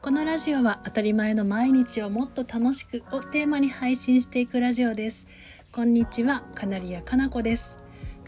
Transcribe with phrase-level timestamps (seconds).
[0.00, 5.26] このラジオは当たり前の毎日をもっと楽しくをテーマに配信していくラジオです。
[5.70, 7.76] こんにちはカナリアかなこです。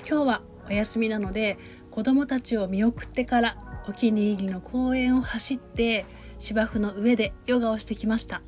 [0.07, 1.57] 今日はお休みなので
[1.91, 3.57] 子供たちを見送ってから
[3.89, 6.05] お気に入りの公園を走って
[6.39, 8.43] 芝生の上でヨガをしてきました。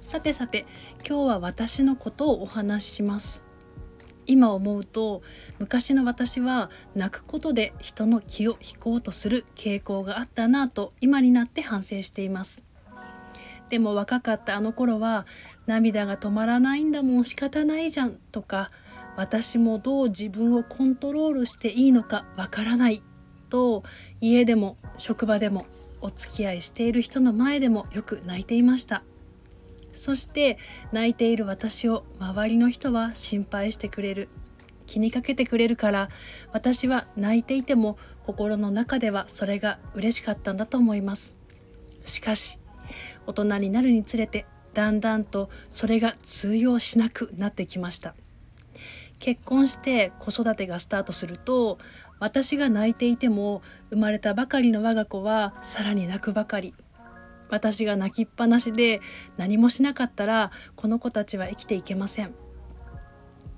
[0.00, 0.64] さてさて
[1.06, 3.44] 今日は私のことをお話しします。
[4.26, 5.22] 今思うと
[5.58, 12.64] 昔の私は泣くことで人の気を引こうとする傾向があったなぁと今になって反省しています。
[13.70, 15.26] でも若かったあの頃は
[15.66, 18.70] 涙が止まらないんだもん仕方ないじゃんとか
[19.16, 23.02] 私もどう自分をコントロールしていいのかわからない
[23.48, 23.82] と
[24.20, 25.66] 家でも職場でも
[26.00, 29.02] お付き合いしている人の前でもよく泣いていました。
[29.94, 30.58] そして
[30.92, 34.28] 泣いている私を周りの人は心配してくれる。
[34.86, 36.10] 気にかけてくれるから
[36.52, 41.36] 私は泣いていても心の中ではそれが嬉しかったんだと思います。
[42.04, 42.58] しかし
[43.26, 48.14] 大人になるにつれてだんだんとそれが通用しなくなってきました。
[49.20, 51.78] 結婚して子育てがスタートすると
[52.18, 56.74] 私が泣いていても生まれたばかりの我が子はさらに泣くばかり。
[57.48, 59.00] 私が泣きっぱなしで
[59.36, 62.34] 何もしなかったらこの子たちは生きていけません。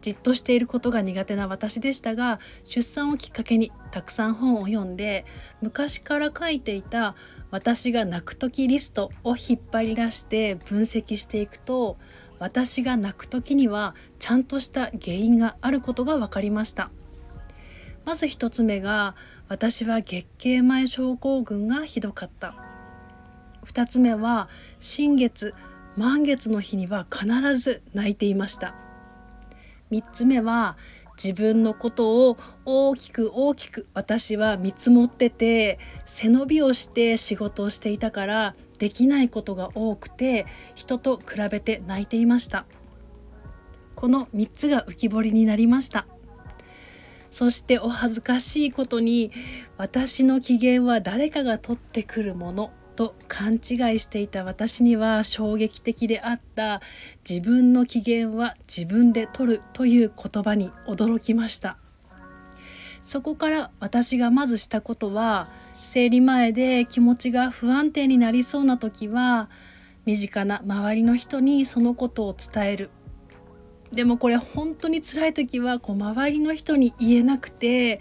[0.02, 5.24] じっとしていることが苦手な私でしたが出産をきっかけにたくさん本を読んで
[5.62, 7.16] 昔から書いていた
[7.50, 11.96] 私が泣く時リストを引っ張り出して分析していくと
[12.38, 16.90] 私が泣く時にはちゃんとした原因があることが分かりました。
[18.04, 19.16] まず1つ目が
[19.48, 22.54] 私は月経前症候群がひどかった。
[23.76, 24.48] 2つ目は
[24.80, 25.54] 新月
[25.98, 27.26] 満月の日には必
[27.58, 28.74] ず泣いていました。
[29.90, 30.78] 3つ目は
[31.22, 42.64] 自分のことを大きく大きく私は見積もってて背伸びをして仕事をしていたからできないことが多くて人と比べて泣いていました。
[43.94, 46.06] この3つが浮き彫りになりました。
[47.30, 49.32] そしてお恥ずかしいことに
[49.76, 52.70] 私の機嫌は誰かが取ってくるもの。
[52.96, 53.60] と勘違い
[53.98, 56.80] していた私には衝撃的であった
[57.28, 61.76] 自分の機嫌は自分で取るという言葉に驚きました。
[63.02, 69.48] そこから私がまずしたことは生理前で気持ちが不安定になりそうな時は
[70.06, 72.90] 身近な周りの人にそのことを伝える。
[73.92, 78.00] でもこれ本当に辛い時はこう周りの人に言えなくて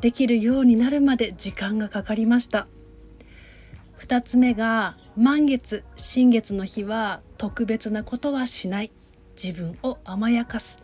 [0.00, 2.66] できるようになるまで時間がかかりました。
[4.00, 8.90] 2つ目が満月新月の日は特別なことはしない
[9.40, 10.78] 自分を甘やかす。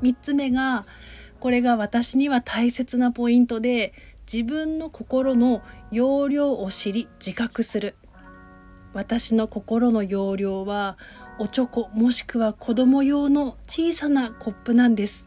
[0.00, 0.86] 3つ目が
[1.40, 3.92] これが私には大切なポイントで
[4.30, 5.62] 自分の心の
[5.92, 7.96] 容量を知り自覚する。
[8.94, 10.96] 私の心の容量は
[11.38, 15.26] おちょこもしくは子供用の小さなコップなんです。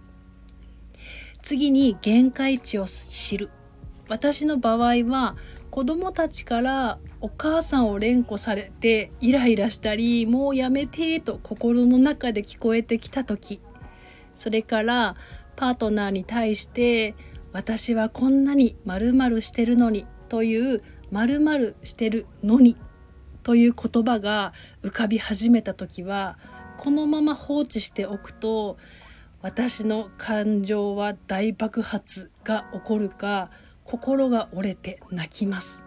[1.43, 3.51] 次に限界値を知る。
[4.09, 5.35] 私の場合は
[5.73, 13.59] 子供たちからお母さんを連呼されてイライラしたりもうやめてと心の中で聞こえてきた時
[14.35, 15.15] それから
[15.55, 17.15] パートナーに対して
[17.53, 22.77] 私はこんなに〇〇してるのにという〇〇してるのに
[23.41, 24.53] という言葉が
[24.83, 26.37] 浮かび始めた時は
[26.77, 28.77] このまま放置しておくと
[29.41, 33.49] 私の感情は大爆発が起こるか
[33.85, 35.83] 心が折れて泣きます。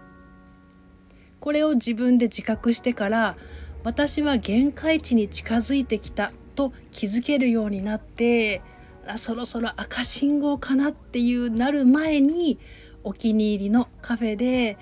[1.40, 3.36] これを自分で自覚してから
[3.84, 8.62] 私は限界値に近づいてきたと気づけるようになって
[9.06, 12.58] あそろそろ赤信号かなっていうなる前に
[13.04, 14.76] お気に入りのカフェで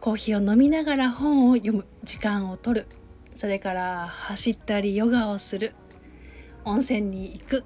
[0.00, 2.86] コーヒーを飲みながら本を読む時間を取る。
[3.34, 5.74] それから走ったりヨガをする。
[6.64, 7.64] 温泉に行く。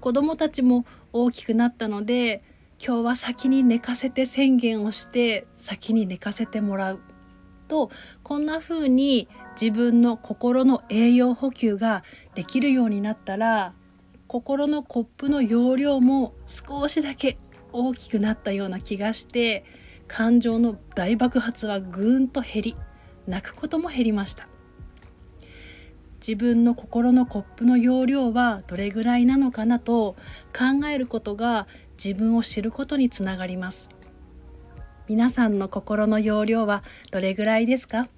[0.00, 2.42] 子供たちも大きくなったので
[2.82, 7.00] 今日は先に寝かせて宣言をして先に寝かせてもらう
[7.68, 7.90] と
[8.22, 9.28] こんな風に
[9.60, 12.02] 自分の心の栄養補給が
[12.34, 13.74] できるようになったら
[14.28, 17.36] 心のコップの容量も少しだけ
[17.70, 19.66] 大きくなったような気がして
[20.08, 22.76] 感情の大爆発はぐーんと減り
[23.26, 24.48] 泣くことも減りました。
[26.20, 30.16] 自分の心のコップの容量はどれぐらいなのかなと
[30.52, 31.66] 考えることが
[32.02, 33.90] 自分を知ることにつながります。
[35.06, 38.08] 皆さんの心の容量はどれぐらいですか？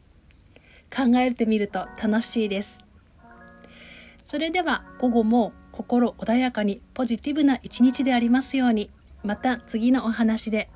[0.95, 2.85] 考えてみると楽しいです。
[4.23, 8.89] それでは午後も心穏やかにポジティブな一日でありますように。
[9.25, 10.71] また次のお話で。